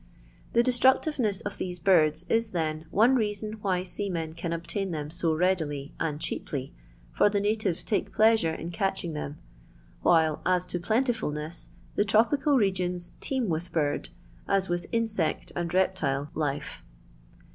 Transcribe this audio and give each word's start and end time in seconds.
The 0.53 0.63
destructiveness 0.63 1.41
of 1.41 1.59
these 1.59 1.77
birds, 1.77 2.25
is 2.27 2.49
then, 2.49 2.85
one 2.89 3.13
reason 3.13 3.53
why 3.61 3.83
seamen 3.83 4.33
can 4.33 4.51
obtain 4.51 4.89
them 4.89 5.11
so 5.11 5.31
readily 5.35 5.93
and 5.99 6.19
cheaply, 6.19 6.73
for 7.15 7.29
the 7.29 7.39
natives 7.39 7.83
take 7.83 8.11
pleasure 8.11 8.49
in 8.51 8.71
catching 8.71 9.13
them; 9.13 9.37
while 10.01 10.41
as 10.43 10.65
to 10.69 10.79
plentifulness, 10.79 11.69
the 11.93 12.03
tropical 12.03 12.57
re 12.57 12.73
gions 12.73 13.11
teem 13.19 13.47
with 13.47 13.71
bird, 13.71 14.09
as 14.47 14.67
with 14.69 14.87
insect 14.91 15.51
and 15.55 15.71
reptile, 15.71 16.31
life. 16.33 16.83